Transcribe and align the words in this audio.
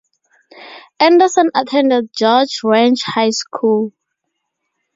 Anderson 0.99 1.51
attended 1.53 2.09
George 2.11 2.61
Ranch 2.63 3.03
High 3.03 3.29
School. 3.29 3.93